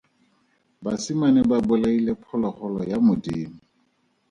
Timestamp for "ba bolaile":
1.49-2.11